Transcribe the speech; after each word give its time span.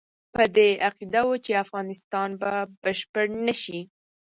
په 0.33 0.43
دې 0.55 0.69
عقیده 0.87 1.21
وو 1.25 1.35
چې 1.45 1.61
افغانستان 1.65 2.29
به 2.41 2.51
بشپړ 2.83 3.25
نه 3.45 3.53
شي. 3.61 3.79